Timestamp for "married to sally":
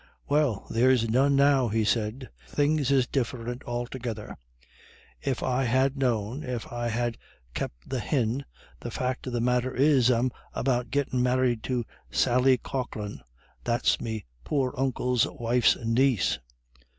11.21-12.57